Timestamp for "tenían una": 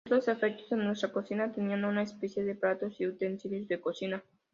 1.51-2.01